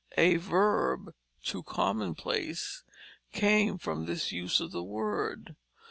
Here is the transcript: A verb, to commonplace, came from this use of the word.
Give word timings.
A 0.17 0.37
verb, 0.37 1.13
to 1.43 1.61
commonplace, 1.61 2.83
came 3.33 3.77
from 3.77 4.07
this 4.07 4.31
use 4.31 4.59
of 4.59 4.71
the 4.71 4.81
word. 4.81 5.55